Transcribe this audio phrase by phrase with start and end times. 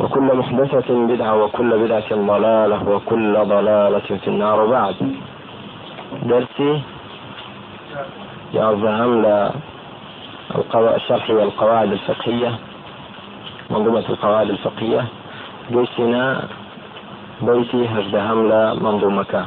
[0.00, 4.66] وكل محدثة بدعة وكل بدعة ضلالة وكل ضلالة في النار.
[4.66, 4.94] بعد
[6.22, 6.82] درسي
[8.52, 9.50] يرجعهم
[11.08, 12.58] شرح القواعد الفقهية
[13.70, 15.04] منظومة القواعد الفقهية.
[15.70, 16.48] جيسنا
[17.42, 18.38] بيتي هجدهم
[18.84, 19.46] منظومة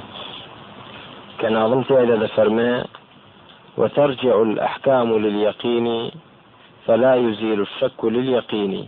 [1.39, 2.83] كان أظن إذا فرمي
[3.77, 6.11] وترجع الأحكام لليقين
[6.85, 8.87] فلا يزيل الشك لليقين.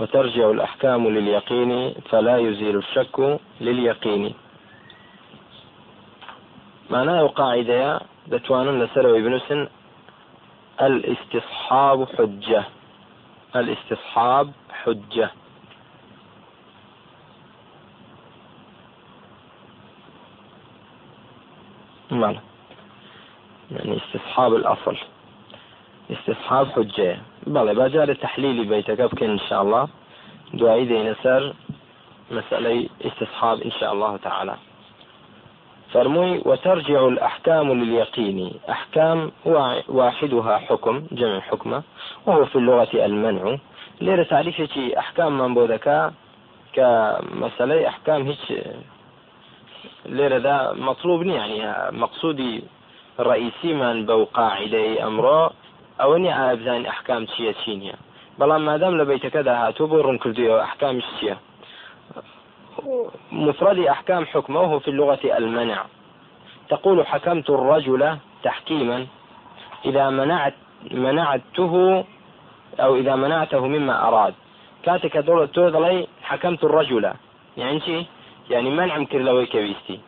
[0.00, 4.34] وترجع الأحكام لليقين فلا يزيل الشك لليقين.
[6.90, 9.68] معناه قاعدة دتوان لسر بنسن
[10.82, 12.64] الاستصحاب حجة.
[13.56, 15.30] الاستصحاب حجة.
[22.10, 22.40] معنى.
[23.70, 24.96] يعني استصحاب الأصل.
[26.10, 27.16] استصحاب حجة.
[27.46, 29.88] بەڵێ باجارە تحلیلی بیتەکە بکەین انشاءله
[30.54, 31.42] دوایی دێنە سەر
[32.30, 34.56] مسألة استصحاب إن شاء الله تعالى.
[35.92, 38.52] فرموي وترجع الأحكام لليقين.
[38.70, 39.32] أحكام
[39.88, 41.82] واحدها حكم جمع حكمة
[42.26, 43.56] وهو في اللغة المنع.
[44.00, 46.12] ليرة تعريفة أحكام من بودكا
[46.72, 48.46] كمسألة أحكام هيك
[50.06, 51.58] ليرة ذا مطلوب يعني
[51.98, 52.64] مقصودي
[53.20, 55.52] رئيسي من بو قاعدة أمره.
[56.00, 57.96] ئەوە نیە ئایا بزانین ئەحکام چییە چی نییە
[58.38, 61.36] بەڵام مادام لە بیتەکەدا هاتوو بۆ ڕوون کردوەوە ئەحکامیش چییە
[63.32, 65.84] مفرد أحكام حكمه في اللغة المنع.
[66.68, 69.06] تقول حكمت الرجل تحكيما.
[69.84, 70.54] إذا منعت
[70.90, 72.04] منعته
[72.80, 74.34] أو إذا منعته مما أراد.
[74.84, 75.24] كاتك
[75.54, 77.04] تولي حكمت الرجل.
[77.56, 78.06] يعني شي؟
[78.50, 80.00] يعني منع مكر لوي كبيستي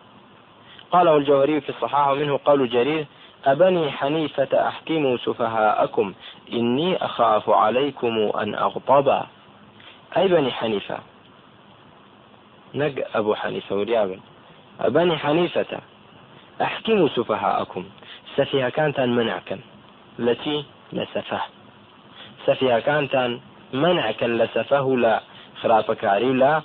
[0.90, 3.06] قاله الجوهري في الصحاح ومنه قول جرير
[3.46, 6.14] أبني حنيفة أحكموا سفهاءكم.
[6.52, 9.22] إني أخاف عليكم أن أغضب.
[10.16, 10.98] أي بني حنيفة؟
[12.74, 14.20] نق أبو حنيفة وريابا
[14.80, 15.80] أبني حنيفة
[16.62, 17.84] أحكموا سفهاءكم.
[18.36, 19.58] سفيها كانت منعكا
[20.18, 21.40] التي لسفه.
[22.46, 23.38] سفيها كانت
[23.72, 25.20] منعكا لسفه لا.
[25.62, 26.62] خراف كاري لا.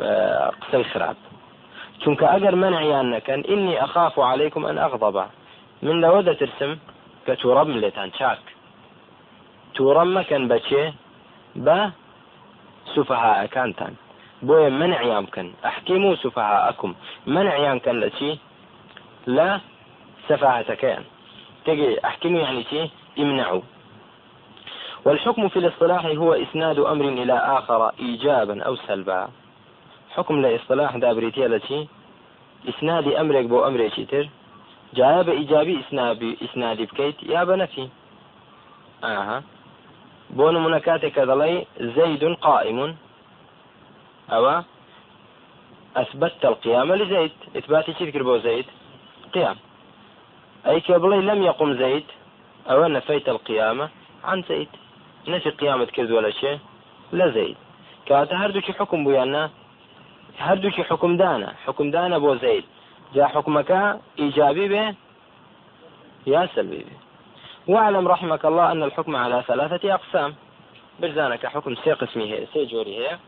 [0.00, 1.16] قسم خراب
[2.00, 5.26] چونکە ئەگەر منعیان إني أخاف عليكم أن أغضب.
[5.82, 6.72] من لەوە دەترسم
[7.26, 8.42] کە تووڕەم لێتان چاک
[9.74, 10.84] تووڕەم مەکەن بەچێ
[11.66, 11.78] بە
[12.92, 13.94] سوفەهاەکانتان
[14.46, 16.92] بۆیە منعیان بکەن ئەحکیم و سوفەهاەکم
[17.34, 18.30] منعیان کەن لە چی
[19.36, 19.48] لە
[20.28, 21.04] سفاهتەکەیان
[21.64, 23.60] تجي أحكم يعني شيء امنعوا.
[25.04, 29.28] والحكم في الاصطلاح هو إسناد أمر إلى آخر إيجابا أو سلبا.
[30.10, 31.88] حكم لإصطلاح دابريتي التي
[32.68, 34.28] إسناد أمرك بو أمرك تر؟
[34.94, 37.22] جاء بإيجابي إسنادي إسنادي بكيت.
[37.22, 37.88] يا بنفي
[39.04, 39.42] آها
[40.30, 42.96] بون منكاتك ذلي زيد قائم.
[44.30, 44.62] أو.
[45.96, 47.32] أثبتت القيام لزيد.
[47.56, 48.66] إثباتي تذكر بو زيد؟
[49.34, 49.56] قيام.
[50.66, 52.04] أي كبلي لم يقم زيد.
[52.70, 53.88] أو نفيت القيامة
[54.24, 54.68] عن زيد.
[55.28, 56.58] نفي قيامة كذ ولا شيء
[57.12, 57.56] لا زيد
[58.06, 59.50] كاتا هردوكي حكم بيانا
[60.38, 61.54] هردوكي حكم دانا.
[61.66, 62.64] حكم دانا بو زيد.
[63.14, 64.94] جا حكمك إيجابي به
[66.26, 66.96] يا سلبي به.
[67.66, 70.34] واعلم رحمك الله أن الحكم على ثلاثة أقسام.
[71.00, 73.18] برزانك حكم سي قسمي هي سي جوري هي.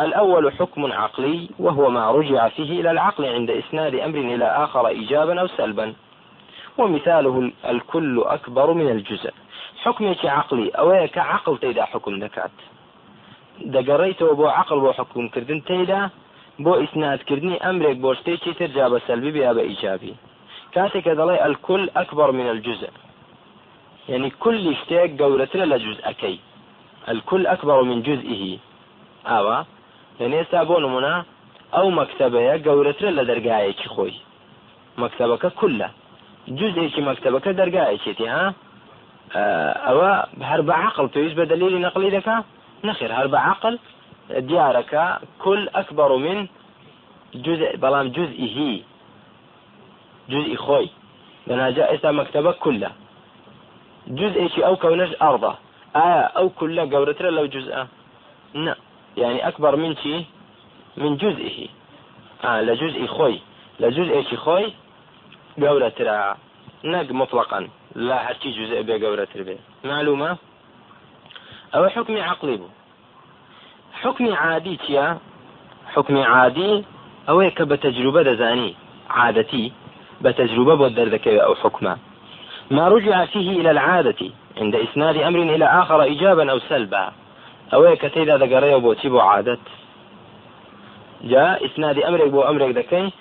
[0.00, 5.40] الأول حكم عقلي وهو ما رجع فيه إلى العقل عند إسناد أمر إلى آخر إيجابا
[5.40, 5.94] أو سلبا.
[6.78, 9.32] ومثاله الكل أكبر من الجزء.
[9.82, 12.50] حكمك عقلي أو كعقل تيدا حكم دكات.
[13.60, 16.10] دقريته بو عقل بو حكم كردن تيدا
[16.64, 20.14] بۆ ئیسنادکردنی ئەمرێک بۆ شتێکی تر جا بە سەلبی بیا بە ئیجابی.
[20.74, 22.92] کاتێککە دەڵێ ئەلکل ئەکبەر من الجزء.
[24.10, 26.38] يعني كل شتێک گەورەترە لە جزئەکەی.
[27.08, 28.58] الكل أكبر من جزئه
[29.26, 29.58] ئاوا
[30.20, 31.14] لەنێ ئێستا بۆ نمونە
[31.74, 34.16] ئەو مەکتتەبەیە گەورەترە لە دەرگایەکی خۆی.
[35.02, 35.88] مەکتتەبەکە کولە
[36.58, 38.44] جزئێکی مەکتتەبەکە دەرگایەکێتی ها؟
[39.86, 40.12] ئەوە
[40.50, 42.36] هەر بە عقل پێویست بە دلیلی نەقلی دەکا؟
[42.86, 43.74] نەخێر هەر بە عقل
[44.30, 45.04] دیارەکە
[45.44, 46.48] كل أكبر من
[47.34, 48.82] جزء بەڵام جزئه
[50.28, 50.88] جزئی خۆی
[51.46, 52.90] بەناجا ئێستا مەکتتەبە كلە
[54.18, 55.52] جزئێکی ئەو کەونەش ئەرضە
[55.96, 57.82] ئایا ئەو کولە گەورەترە لەو جزءە
[58.54, 58.76] نه
[59.16, 60.24] يعني أكبر من شي
[60.96, 61.68] من جزئه.
[62.44, 63.40] آه لجزء خوي.
[63.80, 64.72] لجزء خوي
[65.60, 66.36] گەورەترە
[66.84, 67.68] نەک مطلقا.
[67.96, 70.30] لا هەرچی جزء بێ گەورەتر بێ معلومە
[71.74, 72.68] ئەوە حکمی عقلی بوو
[74.06, 75.06] حکمی عادی چییە
[75.94, 76.84] حکمی عادی
[77.28, 78.72] ئەوەیە کە بە تەجروبە دەزانی
[79.18, 79.72] عادەتی
[80.22, 80.30] بە
[80.80, 81.96] بۆ أو حكمة.
[82.70, 87.12] ما رجع فيه إلى العادة عند إسناد أمر إلى آخر إيجابا أو سلبا.
[87.74, 89.58] أو كتيدا دقرية بوتي بو عادة
[91.24, 93.12] جاء إسناد أمرك بو أمرك دكي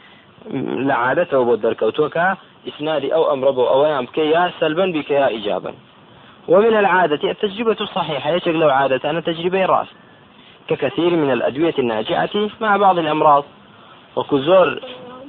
[0.90, 2.38] لعادته بو دركوتوكا
[2.68, 5.74] إسناد أو أمر بو أويام كي يا سلبا بك يا إيجابا
[6.48, 8.30] ومن العادة التجربة الصحيحة.
[8.32, 9.88] يشغل لو عادة أنا تجربة راس.
[10.68, 12.30] ككثير من الأدوية الناجعة
[12.62, 13.44] مع بعض الأمراض.
[14.16, 14.80] وكزور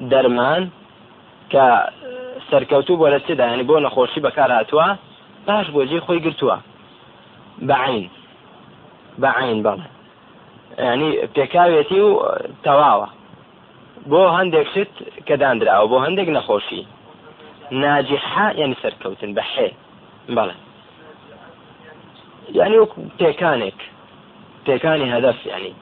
[0.00, 0.68] درمان
[1.50, 4.94] كسركوتوب ولا تدا يعني بونا خوشي بكار هاتوا
[5.46, 6.56] باش بوجي خوي قرتوا.
[7.58, 8.10] بعين.
[9.18, 9.82] بعين بلا.
[10.78, 12.16] يعني بيكاويتي
[12.64, 13.06] تواوا
[14.10, 14.92] بۆ هەندێک شت
[15.26, 16.82] کە دانراوە بۆ هەندێک نەخۆشی
[17.82, 19.68] ناجیحا ینی سەرکەوتن بە حێ
[20.36, 20.56] بەڵێ
[22.58, 23.78] یعنی وەک پێکانێک
[24.66, 25.74] پێکانی هەدەف یەعنی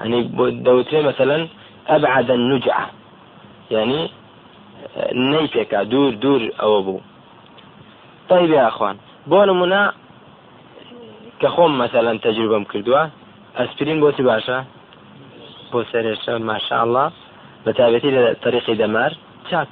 [0.00, 0.18] يعني
[0.66, 1.38] دەوترێ مثلا
[1.96, 2.86] أبعد النجعة
[3.70, 4.00] يعني
[5.32, 7.00] نەیپێکا دوور دوور ئەوە بوو
[8.28, 8.96] طيب يا أخوان
[9.30, 9.82] نمونە
[11.40, 13.02] کە خۆم مەسەلەن تەجروبەم کردووە
[13.58, 14.58] ئەسپرین بۆچی باشە
[15.72, 17.04] بۆ سەرێشە ماشاءله
[17.64, 19.12] بە تابەتی لە تەریقی دەمار
[19.50, 19.70] چاک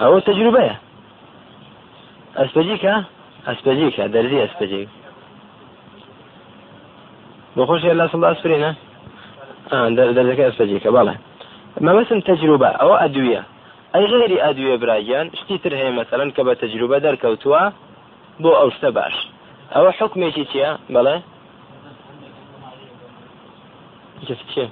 [0.00, 0.76] ئەوە تەجروبەیە
[2.38, 2.94] ئەسپەجیکە
[3.46, 4.42] ئەسپەجیکە دەرزی
[7.56, 8.70] بۆ خۆشی لە سڵ ئەسپرینە
[10.16, 11.14] دەرزەکە ئەسپەجیکە بەڵێ
[11.86, 13.42] مەمەسم تەجروبە ئەوە ئەدویە
[13.94, 17.62] ئەی غێری ئەدوێ براگیان شتی تر هەیە مەسەرەن کە بە تەجروبە دەرکەوتووە
[18.42, 19.16] بۆ ئەو شتە باش
[19.74, 21.16] ئەوە حکمێکی چییە بەڵێ
[24.52, 24.66] چێ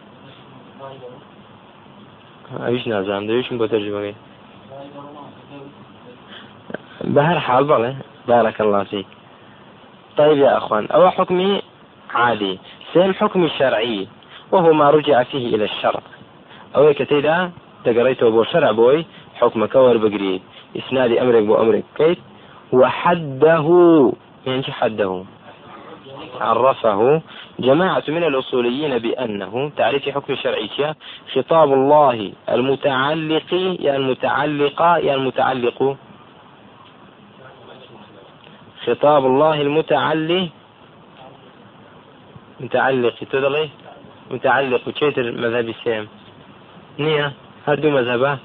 [2.64, 4.16] ئەویش نازانم دەویشم بۆ تەرجمەکەی
[7.16, 7.92] بهر حال بڵێ
[8.28, 9.06] بارك الله فيك.
[10.16, 11.62] طيب يا أخوان أو حكمي
[12.14, 12.58] عادي
[12.92, 14.08] سين حكم شرعي
[14.52, 16.00] وهو ما رجع فيه إلى الشرع
[16.76, 17.50] أو كتيدا
[17.84, 20.40] تقريته بو شرع بوي حكم كور بقري
[20.76, 21.84] إسناد أمرك بو أمرك.
[21.96, 22.18] كيف؟
[22.72, 24.12] وحده
[24.46, 25.24] يعني حده؟
[26.40, 27.22] عرفه
[27.58, 30.94] جماعة من الأصوليين بأنه تعريف حكم شرعي
[31.34, 35.96] خطاب الله المتعلق يا المتعلق يا المتعلق.
[38.86, 40.48] خطاب الله المتعلق
[42.60, 43.68] متعلق تدلي
[44.30, 46.08] متعلق وشيتر مذهب السام
[46.98, 47.32] نية
[47.66, 48.38] هردو مذهبه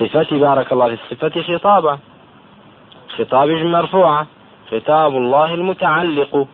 [0.00, 1.98] صفتي بارك الله في الصفة خطابة
[3.18, 4.26] خطاب مرفوعة
[4.70, 6.48] خطاب الله المتعلق.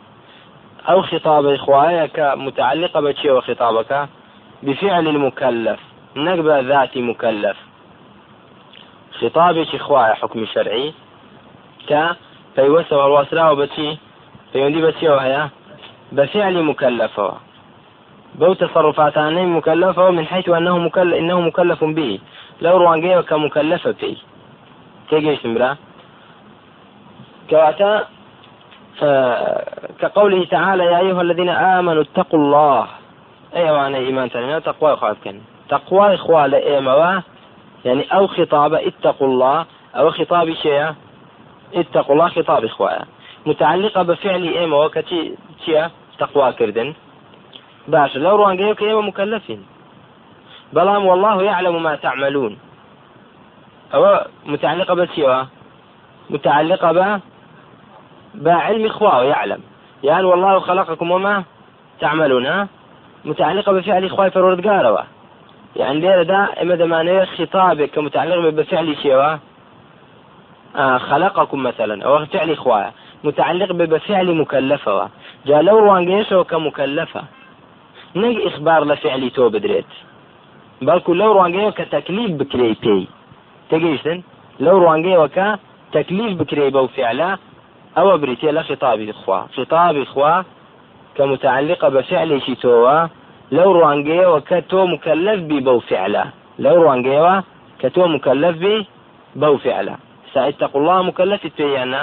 [0.88, 4.08] أو خطاب إخوانك متعلقة بشيء وخطابك
[4.62, 5.80] بفعل المكلف
[6.16, 7.56] نقبة ذات مكلف.
[9.20, 10.94] خطابێکی خوایە حکمی شەرعی
[11.88, 12.02] کە
[12.56, 13.88] پەیوەستەوە ڕواستراوە بەچی
[14.52, 15.44] پەیوەندی بەچیەوە هەیە
[16.12, 17.32] بفعل مكلفة.
[18.34, 22.18] بو تصرفاتاني مكلفة من حيث أنه مكلف إنه مكلف به
[22.62, 24.16] لو روانجيه كمكلفة به
[25.10, 25.76] تيجيش مرا
[27.50, 28.04] كواتا
[30.00, 32.86] كقوله تعالى يا أيها الذين آمنوا اتقوا الله.
[33.56, 35.40] أيوة أنا إيمان تاني تقوى إخواتكن.
[35.68, 37.20] تقوى إخوة لإيموا
[37.84, 39.66] يعني أو خطاب اتقوا الله
[39.96, 40.94] أو خطاب شيء
[41.74, 42.90] اتقوا الله خطاب إخوة.
[43.46, 45.36] متعلقة بفعل إيما وكتي
[46.18, 46.94] تقوى كردن.
[47.88, 49.66] باش لو روانجيك إيما مكلفين.
[50.72, 52.58] بلام والله يعلم ما تعملون.
[53.94, 55.44] أو متعلقة بشيء
[56.30, 57.20] متعلقة ب
[58.34, 59.60] بعلم إخوة يعلم.
[60.02, 61.44] يعني والله خلقكم وما
[62.00, 62.68] تعملون
[63.24, 64.98] متعلقة بفعل إخوة فرورد قاروا
[65.76, 69.38] يعني ليرة دا إما دمانية خطابك كمتعلق بفعل شيء
[70.76, 72.92] آه خلقكم مثلا أو فعل إخوة.
[73.24, 75.08] متعلق بفعل مكلفة
[75.46, 77.22] جا لو روانجيشو كمكلفة
[78.16, 79.90] نج إخبار لفعل تو بدريت
[80.82, 83.04] لەو ڕوانگەیە کە تەکلیف بکرێ پێی
[83.70, 84.18] تێگەیشتن
[84.64, 85.46] لەو ڕوانگەیەوە کە
[85.96, 87.30] تەکلیف بکرێ بەو فعلا
[88.68, 89.40] خطابی خوا.
[89.56, 90.34] خطابی خوا
[91.16, 92.98] کە متعلقە بە فعلێکی تۆوە
[93.56, 96.24] لەو ڕوانگەیەوە کە تۆ مکلف بی بەو فعلا
[96.82, 97.36] ڕوانگەیەوە
[97.80, 98.76] کە تۆ مکلف بی
[99.40, 99.94] بەو فعلا
[100.34, 102.02] سائتق الله مكلف پێیانە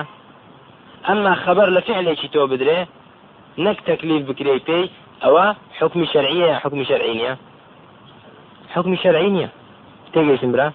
[1.08, 2.80] ئەمما خبر لە فعلێکی تۆ بدرێ
[3.66, 4.86] نەک تەکلیف بکرێ پێی
[5.24, 5.46] ئەوە
[5.80, 7.34] حکمی شەرعیە حکمی شەرعی نییە
[8.78, 9.48] حكم شرعي
[10.14, 10.72] تيجي سمبرا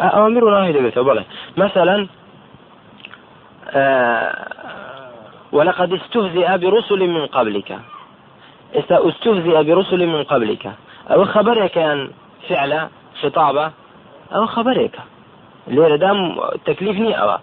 [0.00, 1.24] أوامر ونواهي دقيقة بلى.
[1.56, 2.08] مثلا
[3.70, 4.46] آه
[5.52, 7.78] ولقد استهزئ برسل من قبلك.
[8.74, 10.72] استهزئ برسل من قبلك.
[11.10, 12.10] أو خبرك أن
[12.48, 12.88] فعل
[13.22, 13.70] خطابة
[14.32, 14.98] أو خبرك.
[15.68, 17.38] لێرە دام تكليف ني أو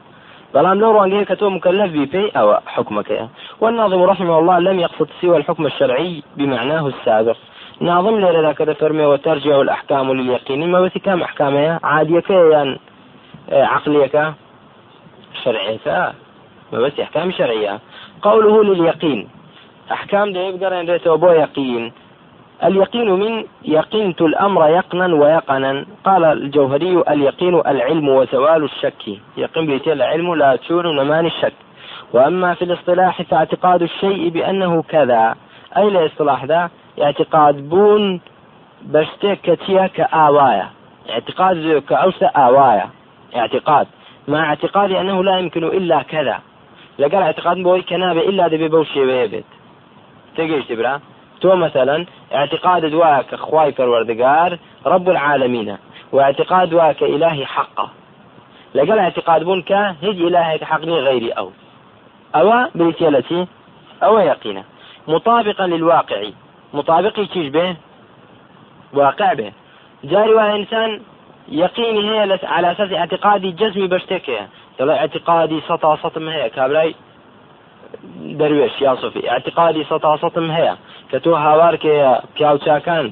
[0.53, 3.29] بەڵام لەو تۆ مكلف بي أو حكمك.
[3.61, 7.37] والناظم رحمه الله لم يقصد سوى الحكم الشرعي بمعناه السابق.
[7.81, 10.87] ناظم لێرە ذاك فرمي وترجع الأحكام لليقين.
[11.05, 12.79] كام أحكامها عادية يعني
[13.51, 14.33] عقلية
[15.43, 16.13] شرعية
[16.73, 17.79] ما بس أحكام شرعية.
[18.21, 19.29] قوله لليقين.
[19.91, 21.91] أحكام ده يبقى بو يقين.
[22.63, 25.85] اليقين من يقنت الأمر يقنا ويقنا.
[26.05, 29.07] قال الجوهري اليقين العلم وزوال الشك.
[29.37, 31.53] يقين بيتي العلم لا تشون نمان الشك.
[32.13, 35.35] وأما في الاصطلاح فاعتقاد الشيء بأنه كذا.
[35.77, 36.69] أي الاصطلاح ذا؟
[37.01, 38.21] اعتقاد بون
[38.81, 40.67] بشتك كتيا كآوايا.
[41.09, 42.89] اعتقاد كأوسى آوايا.
[43.35, 43.87] اعتقاد.
[44.27, 46.39] مع اعتقادي أنه لا يمكن إلا كذا.
[46.99, 49.45] لقال اعتقاد بوي كنابة إلا دبي بوشي بيبت.
[50.37, 50.99] تقيش تبرا؟
[51.41, 55.77] تو مثلا اعتقاد دواك خواي پروردگار رب العالمين
[56.11, 57.89] واعتقاد دواك إلهي حقه.
[58.75, 61.51] لقال اعتقاد بونك هج إلهي حقني غيري أو.
[62.35, 63.47] أو بريتيالتي
[64.03, 64.63] أو يقينا
[65.07, 66.29] مطابقا للواقع.
[66.73, 67.75] مطابقي تيج به؟
[68.93, 69.51] واقع به.
[70.03, 71.01] جاري واحد إنسان
[71.47, 73.87] يقيني هي على أساس اعتقادي جزمي
[74.79, 77.10] يلا اعتقادي سطا سطم كابلاي درويش
[78.81, 80.75] يا صوفي اعتقادي سطا سطم هي
[81.11, 83.05] کە تۆ هاوارکەیە پیاوچاکان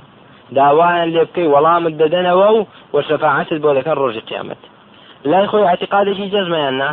[0.57, 2.59] داوایان لێ بکەی وەڵامت دەدەنەوە و
[2.95, 4.61] وەشەفاعتت بۆ دەکەن ڕۆژی قیامەت.
[5.31, 6.89] لای خۆی اعتقادێکی جەزمەیان نا؟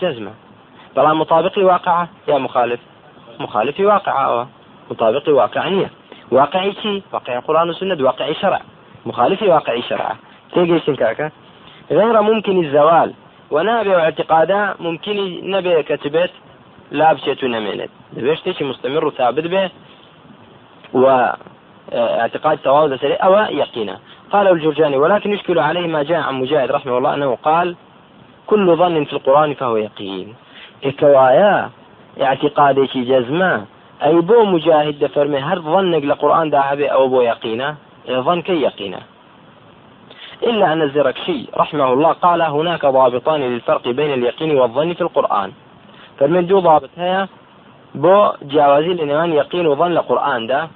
[0.00, 0.32] جەزمە.
[0.96, 1.96] بەڵام مطابقی واقع
[2.30, 2.80] یا مخالف؟
[3.44, 4.44] مخالفی واقعەوە
[4.90, 5.90] مطابقی واقع نییە.
[6.32, 8.60] واقعی چی؟ واقع قرآن وسنة واقعي شرع.
[9.06, 10.08] مخالف واقعي شرع.
[10.54, 11.30] تيجي كاكا
[11.90, 13.12] غير ممكن الزوال
[13.50, 15.16] ونابع اعتقادا ممكن
[15.50, 16.30] نبي كتبت
[16.90, 19.70] لا بشيء نمينت دبيش تيجي مستمر وثابت به
[20.92, 23.98] واعتقاد تواضع سريع أو يقينا.
[24.32, 27.76] قال الجرجاني ولكن يشكل عليه ما جاء عن مجاهد رحمه الله أنه قال
[28.46, 30.34] كل ظن في القرآن فهو يقين.
[30.84, 31.70] إكوايا
[32.22, 33.64] اعتقادك جزمة.
[34.02, 37.76] أي بو مجاهد فرمي هل ظنك لقرآن داعبه أو بو يقينا.
[38.10, 39.00] ظن كي يقينا.
[40.42, 45.52] إلا أن الزركشي رحمه الله قال هناك ضابطان للفرق بين اليقين والظن في القرآن.
[46.18, 47.28] فمن دو ضابط هيا
[47.94, 50.68] بو جاوزي لنوان يقين وظن القرآن ده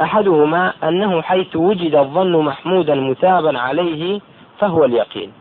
[0.00, 4.20] أحدهما أنه حيث وجد الظن محمودا مثابا عليه
[4.58, 5.32] فهو اليقين.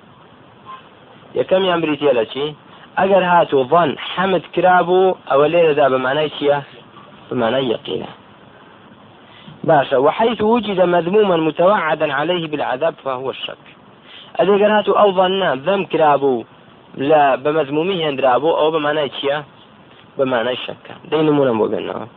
[1.36, 2.54] يكم يمريتي لشي؟
[2.98, 6.60] أجر هاتو ظن حمد كرابو أو ليلة ذا بمعنى شيء
[7.32, 8.08] بمعنى يقينه
[9.64, 13.66] باشا وحيث وجد مذموما متوعدا عليه بالعذاب فهو الشك.
[14.36, 16.44] أدي هاتو أو ظنا ذم كرابو
[16.96, 19.44] لا بمذمومه اندرابو أو بمعنى شيء
[20.18, 22.08] بمعنى الشك دين نمونا بوغنا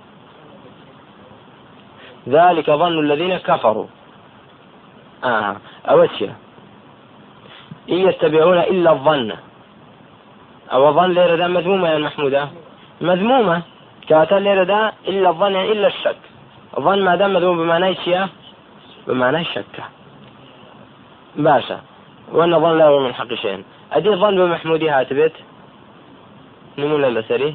[2.28, 3.87] ذلك ظن الذين كفروا.
[5.25, 5.57] آه
[5.90, 6.35] أوشيا
[7.90, 9.33] إن يتبعون إلا الظن.
[10.73, 12.49] أو ظن ليرة دا مذمومة يا محمودة.
[13.00, 13.62] مذمومة
[14.09, 16.23] كاتا ليرة دا إلا الظن يعني إلا الشك.
[16.78, 18.28] الظن ما دام مذموم بمعنى الشيا
[19.07, 19.76] بمعنى الشك
[21.37, 21.81] باشا.
[22.33, 25.33] وأن ظن لا من حق شيء أدي ظن بمحمودي هاتبت
[26.79, 27.55] نمو للسري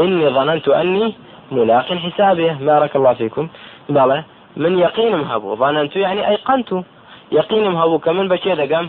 [0.00, 1.14] إني ظننت أني
[1.52, 3.48] ملاق حسابه بارك الله فيكم.
[3.88, 4.24] بلى
[4.56, 6.70] من يقين مهبو ظننت يعني أيقنت.
[7.32, 8.88] يقين مهبو كمن بشي دقم؟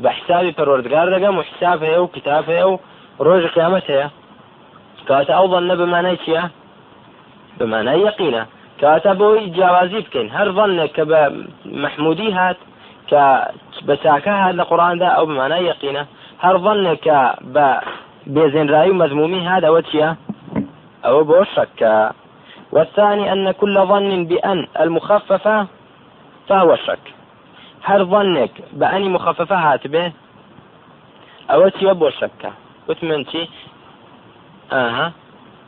[0.00, 2.78] بحسابي پروردگار دقم وحسابه و كتابه و
[3.20, 3.44] روج
[5.30, 6.50] أو ظن بمعنى چيا؟
[7.60, 8.46] بمعنى يقينه
[8.80, 12.56] كاتا بوي جوازي هر ظنك بمحمودي هات.
[14.28, 16.06] هذا القرآن ده أو بمعنى يقينه؟
[16.40, 17.34] هر ظنك
[18.26, 20.16] بزين راي مذمومي هذا وتشيا
[21.04, 22.12] أو بوشك.
[22.72, 25.66] والثاني أن كل ظن بأن المخففة
[26.48, 27.14] فهو الشك
[27.82, 30.12] هل ظنك بأني مخففة هاتبه
[31.50, 32.52] أو تي بوشك
[32.88, 33.48] وتمنتي
[34.72, 35.12] آها.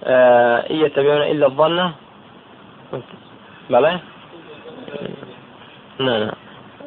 [0.05, 1.93] آه يتبعون إلا الظن؟
[3.71, 4.01] بلى؟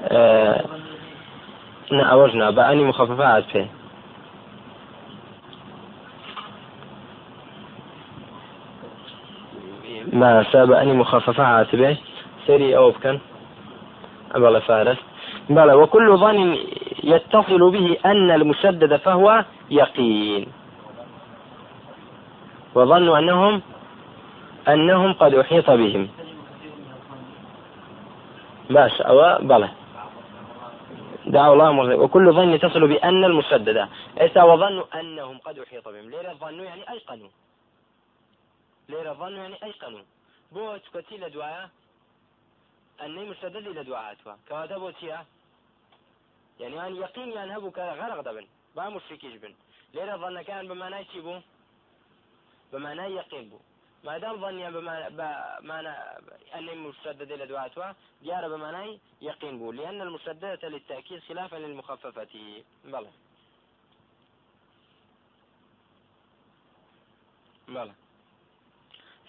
[0.02, 0.66] لا
[1.92, 3.68] آه أوجنا بأني مخففة هاتبه
[10.14, 11.98] ما سابقني مخففة عاتبه
[12.48, 13.20] سري أو بكن
[14.36, 14.98] بلا فارس.
[15.50, 16.58] بلى وكل ظن
[17.04, 20.48] يتصل به أن المشدد فهو يقين.
[22.76, 23.62] وظنوا أنهم
[24.68, 26.08] أنهم قد أحيط بهم.
[28.70, 29.70] باش أو بلى.
[31.30, 33.90] دعوا الله مرضي وكل ظن تصل بأن المشددة
[34.22, 36.10] إيسا وظنوا أنهم قد أحيط بهم.
[36.10, 37.30] ليرة ظنوا يعني أيقنوا.
[38.90, 40.04] ليرة ظنوا يعني أيقنوا.
[40.52, 41.70] بو تكتي لدوايا
[43.02, 45.26] أني مشدد لدواعاتها كواتا بو تيا
[46.60, 48.48] يعني أن يقين يعني هبو كغرق دبن.
[48.76, 49.54] با مشركيش بن.
[49.94, 51.40] ليرة ظن كان بمعنى بو
[52.74, 53.58] بمعنى يقين بو.
[54.04, 55.90] ما دام ظني بمعنى
[56.56, 62.64] أني مشدد لدواعاتها جار بمعنى يقين بو لأن المشددة للتأكيد خلافا للمخففة.
[62.86, 63.12] بلى.
[67.68, 67.94] بلى.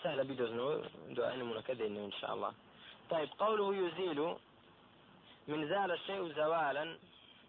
[0.02, 2.52] سهل بدوزنو دعاء منكدين إن شاء الله.
[3.10, 4.36] طيب قوله يزيل
[5.48, 6.98] من زال الشيء زوالا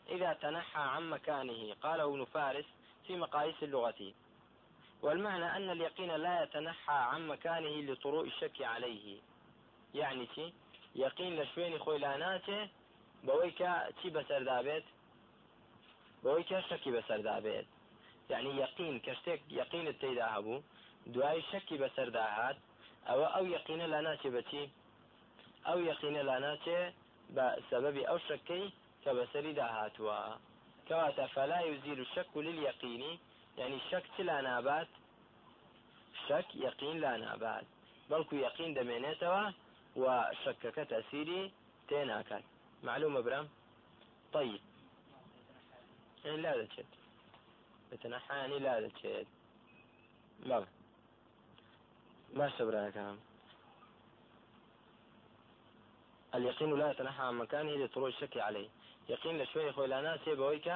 [0.09, 1.75] إذا تنحى عن مكانه.
[1.83, 2.65] قاله ابن فارس
[3.07, 4.13] في مقاييس اللغة
[5.01, 9.19] والمعنى أن اليقين لا يتنحى عن مكانه لطروء الشك عليه.
[9.93, 10.53] يعني تي
[10.95, 12.69] يقين لشويني خويلاناته
[13.23, 14.83] بويكا تي بسر دابت
[16.23, 17.65] بويكا شكي بسر دابت
[18.29, 20.61] يعني يقين كشتك يقين التيدا هبو
[21.07, 22.57] دعاي شكي بسر داهات
[23.07, 24.69] أو أو يقين لا ناتي بتي.
[25.67, 26.79] ئەو یەقینە لا ناچێ
[27.35, 28.65] بە سەبەبی ئەو شەکەی
[29.03, 30.19] کە بەسەری داهاتووە
[30.87, 33.03] کەواتە فەلا يزيل الشك لليقين.
[33.61, 34.87] يعني شك لا نابات؟
[36.27, 37.65] شك يقين لا نابات.
[38.09, 39.43] بەڵکو يقين دەمێنێتەوە
[40.01, 40.05] و
[40.43, 41.51] شەکەکە تەسیری
[41.87, 42.43] تێناکات.
[42.83, 43.47] معلومة برام؟
[44.33, 44.61] طيب.
[46.25, 46.91] يعني لا دەچێت.
[47.91, 49.27] بتنحاني لا دەچێت.
[50.49, 50.63] بەڵ
[52.37, 53.17] باشە براەکەم
[56.35, 58.69] اليقين لا يتنحى عن مكانه لطلوع الشك عليه.
[59.09, 60.67] يقين لشوي خوي لا ناس يبويك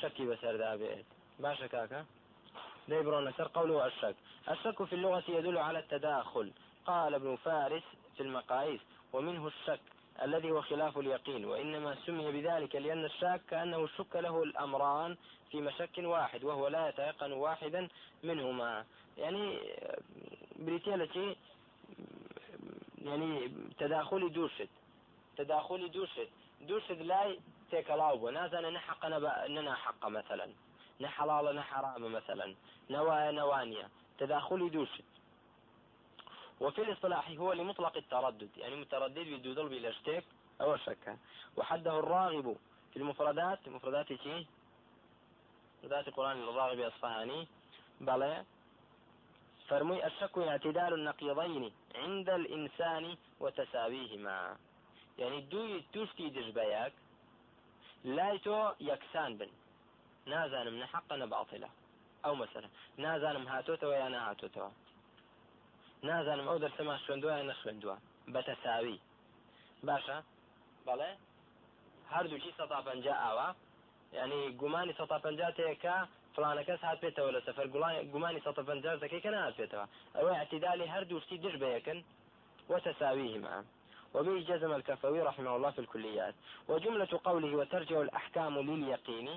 [0.00, 1.06] شكي بسر دابئت
[1.38, 1.66] باشا
[2.88, 4.16] ديبرون نسر قوله الشك
[4.50, 6.52] الشك في اللغة يدل على التداخل.
[6.86, 7.82] قال ابن فارس
[8.16, 8.80] في المقاييس
[9.12, 9.80] ومنه الشك
[10.22, 15.16] الذي هو خلاف اليقين وإنما سمي بذلك لأن الشاك كأنه شك له الأمران
[15.50, 17.88] في مشك واحد وهو لا يتيقن واحدا
[18.22, 18.84] منهما.
[19.18, 19.58] يعني
[20.58, 21.36] بريتيالتي
[23.02, 24.68] يعني تداخل دوشت
[25.36, 26.28] تداخلي دووشت
[26.60, 27.38] دووشت لای
[27.70, 29.08] تێکەڵاو بووە نازانە نە حەقە
[29.54, 30.46] نەنا حەقە مثلا.
[31.00, 32.54] نە حەڵاڵە نە حرامە مثلا.
[32.90, 33.86] نوايا نوانية.
[34.18, 35.04] تداخلي دووشت
[36.60, 38.50] وفي الاصطلاح هو لمطلق التردد.
[38.56, 40.24] يعني متردد بدو بلا اشتك
[40.60, 41.18] أو شك
[41.56, 42.56] وحده الراغب
[42.92, 43.68] في المفردات.
[43.68, 44.46] مفردات شيء
[45.78, 47.46] مفردات القرآن الراغب أصفهاني.
[48.00, 48.44] بلى.
[49.68, 54.56] فرمي الشك اعتدال النقيضين عند الإنسان وتساويهما.
[55.18, 56.92] یعنی دوی توشتی دژبەیەک
[58.04, 59.50] لای تۆ یەکسان بن.
[60.34, 61.70] نازانم نە حەقە نە باڵتیلا
[62.24, 62.68] ئەو مەسەرە
[63.04, 64.70] نازانم هاتۆتەوە یا نەهاتۆتەوە
[66.08, 67.96] نازانم ئەو دەرسەما خوێندووە یا نەخوێندووە؟
[68.34, 68.98] بەتەساوی.
[69.88, 70.18] باشە؟
[70.86, 71.10] بەڵێ؟
[72.12, 73.48] هەردووچی سە پنج ئاوە
[74.18, 75.96] ینی گومانی سە پنج تەیەکە
[76.34, 77.66] فلانە کەس هات پێێتەوە لە سەفەر
[78.12, 79.86] گومانی سە پنج دەکەی کە نهات پێێتەوە
[80.16, 81.98] ئەوەی اعتیدالی هەردووشتی دژ بەیەکن.
[82.70, 83.56] وتساويهما
[84.14, 86.34] وبه جزم الكفوي رحمه الله في الكليات.
[86.68, 89.28] وجملة قوله وترجع الأحكام لليقين.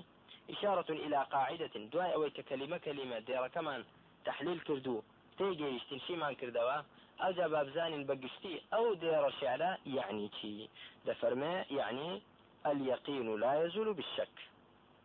[0.51, 3.83] إشارة إلى قاعدة دعاء أويك كلمة كلمة دير كمان
[4.25, 5.01] تحليل كردو.
[5.37, 6.81] تيجي تنشي مان كردوا.
[7.21, 10.69] أو جاب بزان بقشتي أو دير شعلا يعني تي
[11.05, 12.21] دفرما يعني
[12.65, 14.35] اليقين لا يزول بالشك.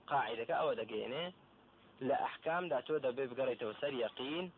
[0.07, 1.33] قاعدة أو دقينة
[2.01, 4.51] لا أحكام داتو دبي بقريت وسر يقين.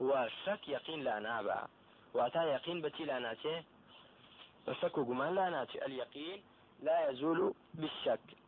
[0.00, 1.66] والشك يقين لا نابع
[2.14, 3.62] واتا يقين بتي لا ناتي.
[4.96, 5.86] جمان لا ناتي.
[5.86, 6.42] اليقين
[6.82, 8.43] لا يزول بالشك.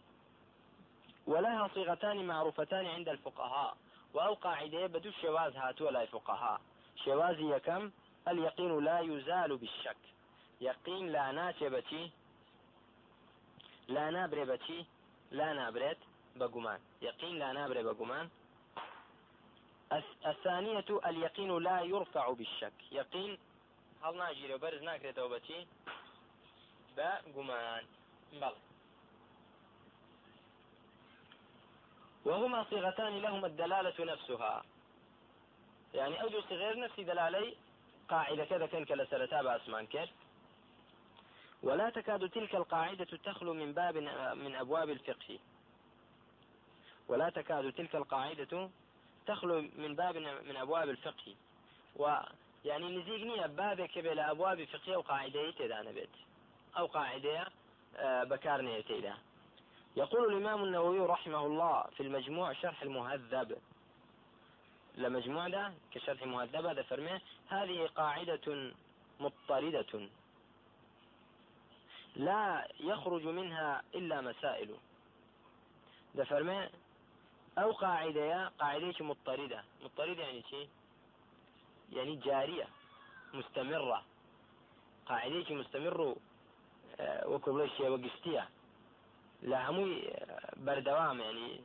[1.27, 3.77] ولها صيغتان معروفتان عند الفقهاء.
[4.15, 6.61] وأو قاعدة بدو الشواز هاتوا لا فقهاء.
[7.05, 7.91] شواز يكم؟
[8.29, 9.97] اليقين لا يزال بالشك.
[10.61, 12.11] يقين لا ناتي بتي
[13.89, 14.87] لا نابري بتي
[15.31, 15.99] لا نابريت
[16.37, 16.81] بقمان.
[17.03, 18.29] يقين لا نابري بقمان.
[20.27, 22.73] الثانية اليقين لا يرفع بالشك.
[22.93, 23.39] يقين
[24.03, 25.67] هل لو برز ناكريتو بتي
[26.97, 27.85] بە گومان
[28.41, 28.55] بەڵ
[32.27, 34.65] وهما صيغتان لهما الدلالة نفسها.
[35.95, 37.57] يعني أوجه صغير نفسي دلالي
[38.09, 40.11] قاعدة كذا كان كلا سلتا بأسمان كيف؟
[41.63, 43.97] ولا تكاد تلك القاعدة تخلو من باب
[44.37, 45.39] من أبواب الفقه.
[47.09, 48.71] ولا تكاد تلك القاعدة
[49.27, 51.35] تخلو من باب من أبواب الفقه.
[51.97, 56.17] ويعني نزيقني بابك بلا أبواب فقهية وقاعدة تدانا بيت
[56.79, 57.47] أو قاعدة
[57.97, 59.15] آه، بكارنية تيدا
[59.97, 63.59] يقول الإمام النووي رحمه الله في المجموع شرح المهذب.
[64.97, 68.73] لمجموع ده؟ كشرح مهذب هذا فرميه هذه قاعدة
[69.21, 70.09] مضطردة.
[72.17, 74.77] لا يخرج منها إلا مسائل.
[76.15, 76.69] ده فرمي
[77.59, 79.65] أو قاعدة قاعدة مضطردة.
[79.85, 80.69] مضطردة يعني شيء
[81.93, 82.69] يعني جارية
[83.35, 84.03] مستمرة.
[85.07, 86.17] قاعدة مستمر
[87.01, 87.71] آه، وكل
[89.47, 90.03] لا هموي
[90.57, 91.61] بردوام يعني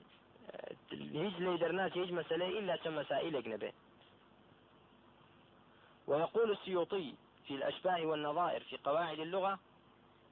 [0.92, 3.74] هيج لي درنات هيج مسألة إلا كم مسائل نبي
[6.08, 7.14] ويقول السيوطي
[7.48, 9.60] في الأشباه والنظائر في قواعد اللغة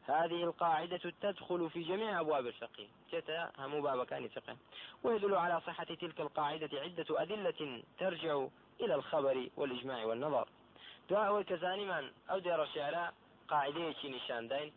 [0.07, 2.87] هذه القاعدة تدخل في جميع أبواب الفقه.
[3.11, 4.57] كتا هم باب كان فقه
[5.03, 8.47] ويدل على صحة تلك القاعدة عدة أدلة ترجع
[8.81, 10.47] إلى الخبر والإجماع والنظر.
[11.09, 13.13] دعاء كزاني من أو دير الشعراء
[13.47, 14.73] قاعدة نشان دين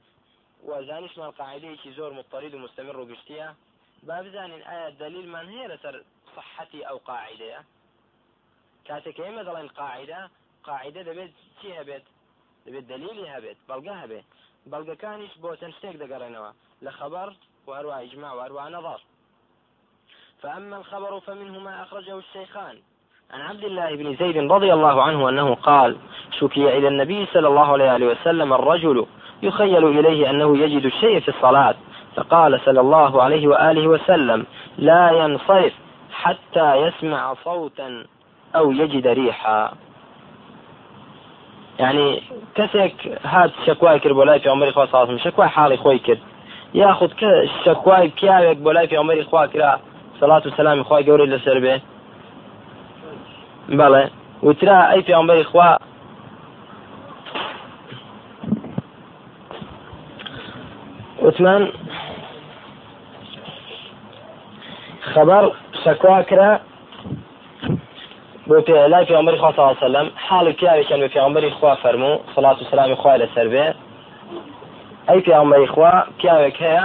[0.63, 3.55] وزانش من قاعدة زور مضطرد ومستمر وقشتيا
[4.03, 6.03] باب زانين آية دليل من هي لسر
[6.37, 7.65] صحتي أو قاعدة.
[8.85, 10.31] كاتك مثلا القاعدة
[10.65, 12.05] قاعدة دبيت چی هەبێت
[12.67, 14.27] دەبێت دلیلی هەبێت بەڵگە هەبێت
[14.71, 16.51] بەڵگەکانیش بۆ چەند شتێک دەگەڕێنەوە
[16.85, 17.29] لە خەبەر
[18.07, 19.01] إجماع وهروە نظر.
[20.43, 22.77] فأما الخبر فمنه ما أخرجه الشيخان.
[23.31, 25.97] عن عبد الله بن زيد رضي الله عنه أنه قال
[26.41, 29.07] شكي إلى النبي صلى الله عليه وسلم الرجل
[29.43, 31.75] يخيل إليه أنه يجد الشيء في الصلاة.
[32.17, 34.47] فقال صلى الله عليه وآله وسلم
[34.79, 35.73] لا ينصرف
[36.13, 38.05] حتى يسمع صوتا
[38.57, 39.73] أو يجد ريحا.
[41.79, 42.23] يعني
[42.55, 46.21] كسك هات شكواي كرد بۆ لای پێمەری خوا ساڵم شکوای حاڵی خۆی کرد
[46.75, 49.81] یاخود کە شکوای پیاوێک بۆ لای پێمەری خوا کرا
[50.21, 51.81] سەڵات و سەلامی خخوای گەورەی لەسەر بێ
[53.79, 54.05] بەڵێ
[54.43, 55.79] وترا ئەی پێمەری خوا
[61.23, 61.73] وتمان
[65.01, 65.53] خبر
[65.85, 66.61] شکوا کرا
[68.47, 70.11] بۆ پێ لای پێغمبەری خوا وسلم.
[70.29, 73.67] حاڵی پیاوێکیان بە پێغمبەری خوا فەرموو سڵات و سلامی خوای لەسەر بێ
[75.09, 76.85] ئەی پێغمبەری خوا پیاوێک هەیە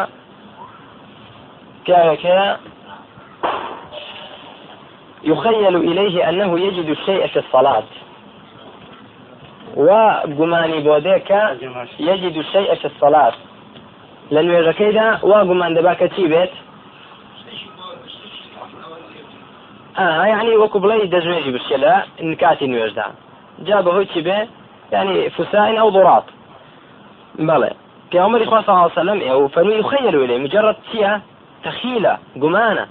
[1.86, 2.50] پیاوێک هەیە
[5.24, 7.84] يخيل إليه أنه يجد الشيء في الصلاة.
[9.76, 11.32] وقماني بوديك
[12.00, 13.34] يجد الشيء في الصلاة.
[14.34, 16.54] لە نوێژەکەیدا وا گومان دەبا کە چی بێت؟
[20.32, 21.94] یعنی وەکو بڵێ دەژێژی بچێ لە
[22.30, 23.08] نکاتی نوێژدا.
[23.68, 24.40] جا بەهۆی چی بێ؟
[24.94, 26.28] ینی فساین ئەو دوڕات
[27.50, 27.72] بەڵێ
[28.12, 31.14] پیامەری خوا سەلم ئێ و فەرمی خەیر لێ مجرد چییە؟
[31.64, 32.86] تەخیلە گومانە.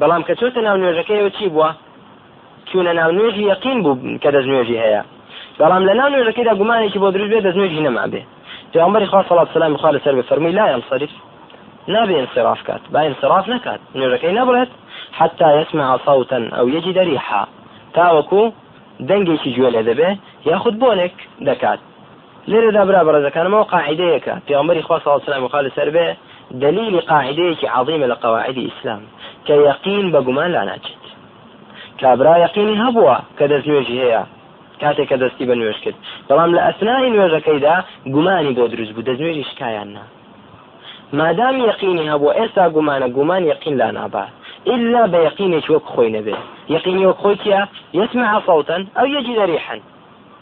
[0.00, 1.70] بەڵام کە چۆتە ناو نوێژەکەیەوە چی بووە؟
[2.68, 5.02] چونە ناو نوێژی یەقین بوو کە دەستنوێژی هەیە.
[5.60, 8.22] بەڵام لە ناو نوێژەکەیدا گومانێکی بۆ دروست بێ دەستنوێژی نەما بێ
[8.72, 11.10] پیامبری خوا صلات سلام خوا لەسەر بفەرمی لا ينصرف.
[11.88, 14.70] نابێ انصراف کات با انصراف نکات نوێژەکەی نەبڵێت
[15.12, 17.42] حتى يسمع صوتا أو يجد ريحا
[17.94, 18.52] تاوكو
[19.08, 20.10] دەنگێکی گوێ لێ دەبێ
[20.50, 21.16] یاخود بۆنێک
[21.48, 21.80] دەکات
[22.50, 26.06] لێرەدا برا بەڕێزەکانمەوە قاعدەیەکە پیامبەری خوا صلی سلام و خالی سەر بێ
[26.62, 29.02] دلیلی قاعدەیەکی عظیمە لە قواعدی ئیسلام
[29.46, 30.62] کە یەقین بە گومان لا
[32.44, 34.22] یەقینی هەبووە کە دەست نوێژی هەیە
[34.82, 35.98] کاتێک کە دەستی بە نوێش کرد.
[36.28, 37.76] بەڵام لە ئەسنای نوێژەکەیدا
[38.14, 40.04] گومانی بۆ دروست بوو دەستنوێژی شکایان نا.
[41.18, 44.32] مادام یقینی هەبوو ئێستا گومانە گومان یقین لا نابات
[44.74, 46.36] إلا بيقينك وەک خۆی نەبێ.
[46.76, 47.60] یقینی وەک خۆیە
[47.94, 49.76] يسمع صوتا أو يجد ريحا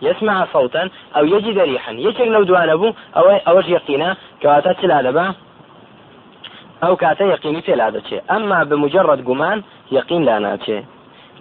[0.03, 0.83] يسمع صوتا
[1.17, 5.27] أو يجد ريحا یەکێک لەو دوانە بوو ئەوە ئەوەش یقینە کەواتە چلا دەبە
[6.83, 8.19] ئەو کاتە یقینی پێلا دەچێ.
[8.31, 9.59] ئەمما بمجرد گومان
[9.99, 10.79] یقین لا ناچێ.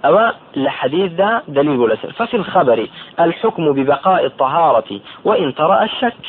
[0.06, 2.88] أو الحديث ده دليل ولا ففي الخبر
[3.20, 6.26] الحكم ببقاء الطهارة وإن طرأ الشك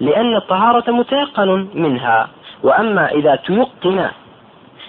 [0.00, 2.28] لأن الطهارة متيقن منها
[2.62, 4.10] وأما إذا تيقن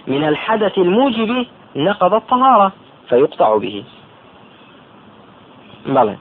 [0.07, 2.71] من الحدث الموجب نقض الطهارة
[3.09, 3.83] فيقطع به.
[5.85, 6.15] بلى.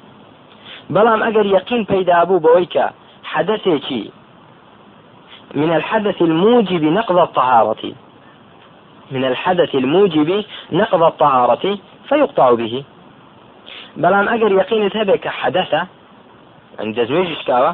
[0.91, 1.87] بەڵام ئەگەر يقين
[2.25, 2.93] بوو بەوەی کە
[3.25, 4.11] حدثێکی
[5.55, 7.93] من الحدث الموجب نقض الطهارة.
[9.11, 12.85] من الحدث الموجب نقض الطهارة فيقطع به.
[14.03, 15.81] بەڵام ئەگەر يقينت هەبێ حدثە
[16.97, 17.73] دەزوێژ شکاوە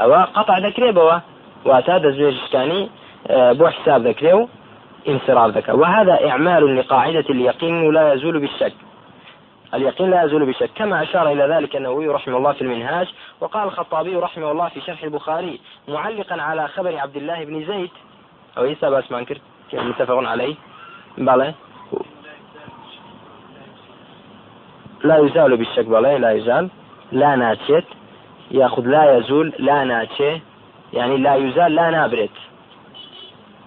[0.00, 1.16] ئەوە قطع دەکرێ بەوە
[1.64, 2.82] واتا دەزوێژشکانی
[3.58, 4.48] بۆ حساب دەکرێ
[5.08, 8.72] انصراف ذكر وهذا إعمال لقاعدة اليقين لا يزول بالشك.
[9.74, 10.70] اليقين لا يزول بالشك.
[10.74, 13.08] كما أشار إلى ذلك النووي رحمه الله في المنهاج
[13.40, 17.90] وقال الخطابي رحمه الله في شرح البخاري معلقا على خبر عبد الله بن زيد.
[18.58, 19.38] أو عيسى باس مانكر
[19.72, 20.54] متفق عليه.
[21.18, 21.54] بلى
[25.04, 26.68] لا يزال بالشك بلى لا يزال.
[27.12, 27.84] لا ناتشت
[28.50, 30.40] ياخذ لا يزول لا ناتشه
[30.92, 32.36] يعني لا يزال لا نابرت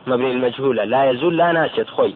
[0.07, 2.13] مبني المجهولة لا يزول لا ناشط خوي.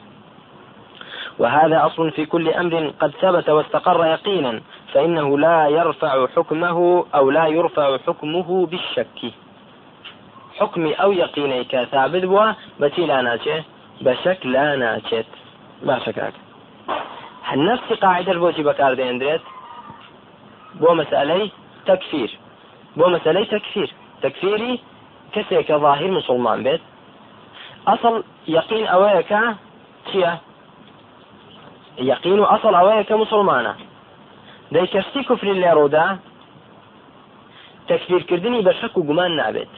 [1.39, 4.61] وهذا أصل في كل أمر قد ثبت واستقر يقينا
[4.93, 9.33] فإنه لا يرفع حكمه أو لا يرفع حكمه بالشك.
[10.59, 13.63] حكمي أو يقيني كثابت بوا بتي لا ناچێ
[14.05, 15.29] بشك لا ناچێت.
[15.87, 16.35] باشە کاک.
[17.67, 19.43] نفسی قاعدە بۆچی بەکاردێنرێت
[20.81, 21.45] بۆ مەسئلەی
[21.87, 22.31] تەکفیر.
[22.97, 23.89] بۆ مەسئلەی تەکفیر.
[24.23, 24.73] تەکفیری
[25.33, 26.81] کەسێکە ظاهر مسلمان بێت.
[27.87, 28.15] ئەسڵ
[28.57, 29.41] یقین ئەوەیەکە
[30.07, 30.33] چییە؟
[32.11, 33.73] یقین و ئەسڵ ئەوەیەکە مسلمانە.
[34.73, 36.07] دەی کەستی کوفری لێڕوودا
[37.89, 39.73] تەکفیرکردنی بە شەک و گومان نابێت.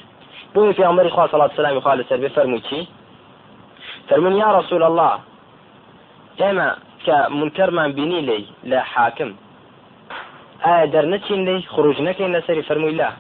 [0.54, 2.88] بۆی پێغمبەری خوا سەڵات سلامی خوا لەسەر بێ فەرمووی چی؟
[4.08, 5.14] فەرمون یا رسول الله
[6.42, 6.70] ئێمە
[7.06, 9.32] کە منکەرمان بینی لی لە حاکم
[10.66, 13.12] ئایا دەرنەچین لی خروج نەکەین لەسەری فەرمووی لا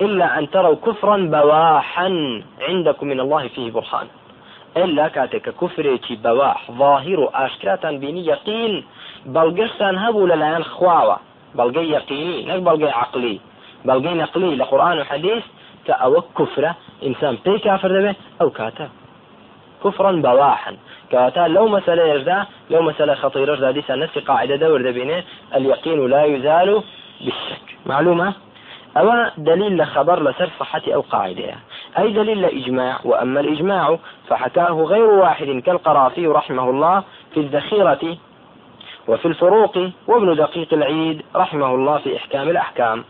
[0.00, 2.08] إلا أن تروا كفرا بواحا
[2.68, 4.06] عندكم من الله فيه برهان.
[4.76, 8.84] إلا كاتك كفرێکی بەواح ظاهر و ئاشکراتان بینی یقین
[9.34, 11.16] بەڵگەشتان هەبوو لەلایەن خواوە
[11.58, 13.40] بەڵگەی یقینی نەک بەڵگەی عقلی
[13.88, 15.44] بەڵگەی نەقلی لە قورآن و حەدیث
[15.86, 16.72] کە ئەوە کوفرە
[17.04, 18.86] ئینسان پێی کافر دەبێت ئەو کاتە
[19.86, 20.76] كفرا بواحا.
[21.10, 25.22] كواتا لو مسألة يجدا لو مسألة خطيرة يجدا ديسا نفس قاعدة دور دبينة
[25.54, 26.82] اليقين لا يزال
[27.20, 27.66] بالشك.
[27.86, 28.32] معلومة؟
[28.96, 31.54] أو دليل لخبر لسر صحة أو قاعدة.
[31.98, 37.02] أي دليل لإجماع؟ وأما الإجماع فحكاه غير واحد كالقرافي رحمه الله
[37.34, 38.16] في الذخيرة
[39.08, 43.04] وفي الفروق وابن دقيق العيد رحمه الله في إحكام الأحكام.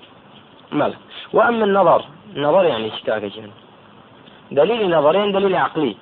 [0.72, 0.94] مال
[1.32, 2.02] وأما النظر
[2.36, 3.50] نظر يعني جن
[4.50, 5.96] دليل نظرين دليل عقلي.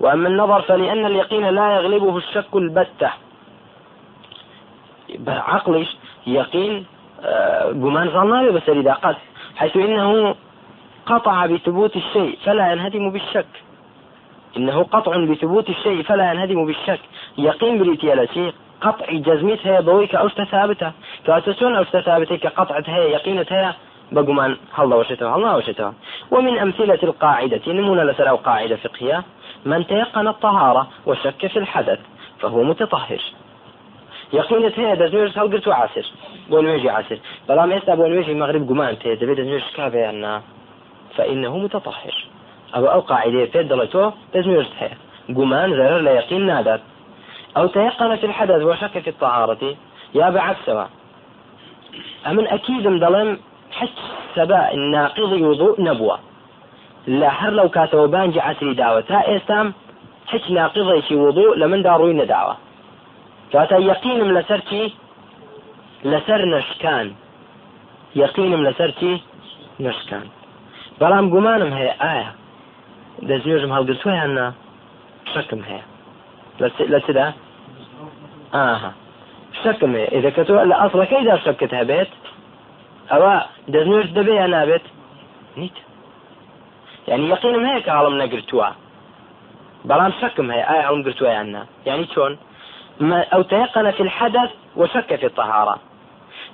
[0.00, 3.10] وأما النظر فلأن اليقين لا يغلبه الشك البتة.
[5.28, 6.86] عقلش يقين
[7.24, 9.16] آه، ظنابي بس إذا قد
[9.56, 10.34] حيث إنه
[11.06, 13.46] قطع بثبوت الشيء فلا ينهدم بالشك.
[14.56, 17.00] إنه قطع بثبوت الشيء فلا ينهدم بالشك.
[17.38, 20.92] يقين بريتيالتي قطع جزمتها بويك أوشت ثابتة.
[21.26, 23.76] كأتسون أوشت ثابتة كقطعتها يقينتها
[24.12, 25.94] بقمان هلا وشتها الله وشتها
[26.30, 29.24] ومن أمثلة القاعدة نمونا لسر قاعدة فقهية
[29.64, 31.98] من تيقن الطهارة وشك في الحدث
[32.40, 33.20] فهو متطهر.
[34.32, 36.06] يقين هەیە دەستێش هەڵگرت و عسر.
[36.50, 37.18] بۆ نوێژی عسر
[37.48, 40.42] بەڵام ئێستا بۆ نوێژی مەغرب گومان تێ دەبێت دەستێش کابیاننا
[41.16, 42.16] فإنه متطهر.
[42.76, 44.96] أو أو قاعدة في دلتو دەستێش هەیە
[45.36, 46.80] گومان زرر لا يقين نادت
[47.56, 49.76] أو تيقن في الحدث وشك في الطهارة.
[50.14, 50.88] يا بعكسها
[52.26, 53.38] أمن أكيد مدلم
[53.72, 53.96] حس
[54.36, 56.18] سبا الناقض وضوء نبوة.
[57.18, 59.66] لا هەر لەو کاتەوە بانجی عسری داوە تا ئێستام
[60.32, 62.54] هیچ ناقضێکی وضوء لە مندا ڕووی نەداوە.
[63.52, 64.82] کاتە یەقینم لەسەر چی؟
[66.12, 67.06] لەسەر نشکان
[68.22, 69.12] یەقینم لەسەر چی؟
[69.84, 70.26] نشکان
[71.00, 72.30] بەڵام گومانم هەیە ئایا؟
[73.28, 74.46] دەستێژم هەڵگرتویان نا؟
[75.32, 75.84] شکم هەیە.
[76.92, 77.26] لە چدا؟
[78.54, 78.90] ئاها.
[79.62, 80.08] شکم هەیە.
[80.14, 82.10] ئێدەکە تۆ لە ئەسڵەکەیدا شکت هەبێت
[83.10, 83.34] ئەوە
[83.72, 84.84] دەستێژ دەبێ یا نابێت؟
[85.60, 85.76] نیت.
[87.10, 88.66] يعني يقينم هيك عالم نقرتوا.
[89.84, 92.38] بلان شكم هي آية عالم قرتوا يعني يعني شون؟
[93.00, 95.78] ما أو تيقن في الحدث وشك في الطهارة.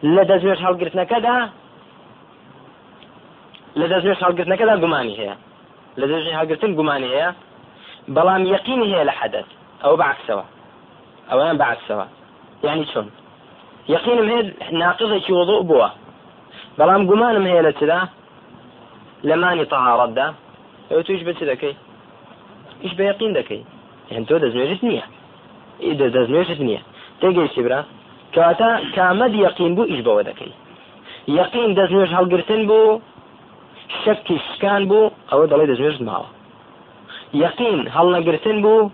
[0.02, 1.50] لدى زوج هل قرتنا كذا؟
[3.76, 5.36] لدى زوج هل قرتنا كذا؟ قماني هي.
[5.96, 7.34] لدى زوج هل قرتن؟ قماني هي.
[8.08, 9.44] بلام يقيني هي لحدث.
[9.84, 10.42] أو بعد سوا.
[11.32, 12.04] أو أنا بعد سوا.
[12.64, 13.10] يعني شون؟
[13.88, 15.88] يقينم هي ناقضة وضوء بوا.
[20.90, 21.74] ئەو توش بچ دەکەی.
[22.84, 23.62] هیچ بە یقین دەکەی.
[24.14, 25.04] هەن تۆ دەزمێژت نییە.
[26.16, 26.80] دەزمێژت نییە.
[27.20, 27.80] تێگەیشتی برا؟
[28.34, 30.52] کەواتە کامەد یەقین بوو ئیش بەوە دەکەی.
[31.38, 33.00] یەقین دەزمێژ هەڵگرتن بوو
[34.02, 36.28] شەکی شکان بوو ئەوە دەڵێ دەزمێژت ماوە.
[37.44, 38.90] یەقین هەڵ نەگرتن بوو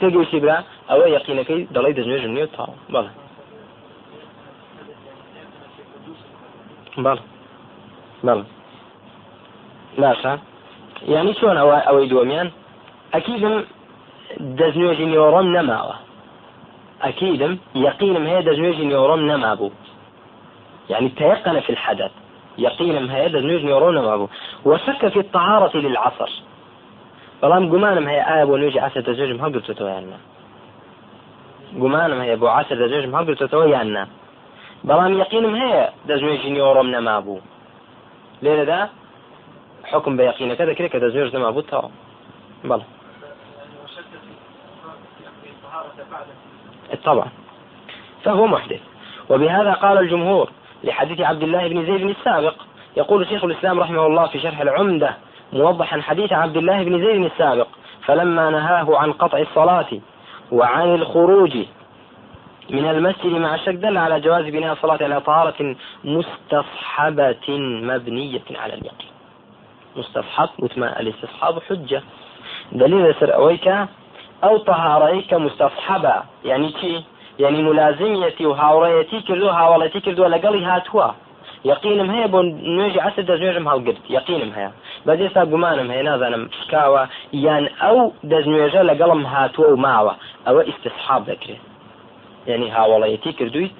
[0.00, 0.58] تێگەیشتی برا؟
[0.90, 2.72] ئەوە یەقینەکەی دەڵی دەزمێژم نیە تاو.
[2.94, 3.12] بەڵێ.
[7.04, 7.18] بەڵ
[8.26, 8.40] بەڵ
[10.02, 10.32] ناشە
[11.08, 12.48] یعنی چۆن ئەوە ئەوەی دووەمیان
[13.14, 13.54] ئەکیدم
[14.58, 15.96] دەستنوێژی نیۆڕۆم نەماوە
[17.04, 19.70] ئەکیدم يقينم هي دەستنوێژی نیۆڕۆم نەمابوو
[20.90, 22.12] يعني تيقن في الحدث.
[22.58, 24.28] يقينم هي دەستنوێژ نیۆڕۆ نەمابوو
[24.64, 26.30] وشك في الطهارة للعصر.
[27.42, 30.18] بەڵام گومانم هەیە ئایا بۆ نوێژی عسر دەستێژم هەڵگرتەوە یاننا
[31.82, 34.04] گومانم هەیە بۆ عسر دەستێژم هەڵگرتەوە یاننا
[34.88, 37.40] بەڵام یقینم هەیە دەستنوێژی نیۆڕۆم نەمابوو
[38.44, 38.80] لێرەدا
[39.86, 40.54] حكم بيقين.
[40.54, 41.90] كذا كذا كذا زوج ما بوتها
[42.64, 42.82] بلى.
[47.04, 47.28] طبعا.
[48.24, 48.80] فهو محدث.
[49.30, 50.50] وبهذا قال الجمهور
[50.84, 52.54] لحديث عبد الله بن زيد السابق.
[52.96, 55.16] يقول شيخ الإسلام رحمه الله في شرح العمدة
[55.52, 57.68] موضحا حديث عبد الله بن زيد السابق.
[58.04, 60.00] فلما نهاه عن قطع الصلاة
[60.52, 61.56] وعن الخروج
[62.70, 69.15] من المسجد مع الشك دل على جواز بناء الصلاة على طهارة مستصحبة مبنية على اليقين.
[69.98, 72.00] مستەحق وتمان ئەلیسحاب حجە
[72.80, 73.76] دلیل لەسەر ئەوەی کە
[74.44, 76.16] ئەو تەهاڕەی کە مستەححەبە
[76.50, 76.92] یعنی چی
[77.38, 81.08] یعنی ملازمیەتی و هاوڕەتی کردو هاوڵەتی کردووە لەگەڵی هاتووە
[81.72, 82.40] یقینم هەیە بۆ
[82.76, 84.70] نوێژی عسە دەستنوێژم هەڵگرت یقینم هەیە
[85.06, 87.02] بەجێستا گومانم هەیە نازانم شکاوە
[87.46, 87.98] یان ئەو
[88.30, 90.14] دەستنوێژە لەگەڵم هاتووە و ماوە
[90.46, 91.62] ئەوە ئیستصحاب دەکرێت
[92.50, 93.74] یعنی هاوڵەتی کردویت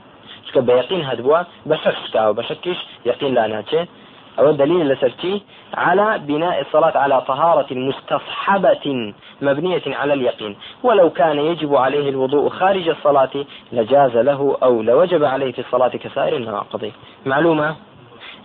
[0.47, 2.79] چکە بە یقین هەدبووە بەسەر شکاوە بە شکیش
[3.11, 3.89] یقین لا ناچێت
[4.39, 5.43] أو دليل لسرتي
[5.75, 10.57] على بناء الصلاة على طهارة مستصحبة مبنية على اليقين.
[10.83, 13.31] ولو كان يجب عليه الوضوء خارج الصلاة
[13.73, 16.93] لجاز له أو لوجب عليه في الصلاة كسائر النواقض
[17.27, 17.77] معلومة؟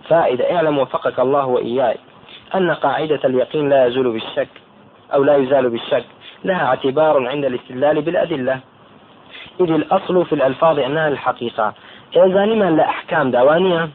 [0.08, 0.56] فائدة.
[0.56, 1.96] اعلم وفقك الله وإياي
[2.54, 4.48] أن قاعدة اليقين لا يزول بالشك
[5.14, 6.04] أو لا يزال بالشك.
[6.44, 8.60] لها اعتبار عند الاستدلال بالأدلة.
[9.60, 11.74] إذ الأصل في الألفاظ أنها الحقيقة.
[12.16, 13.88] إذا لما لا أحكام داوانية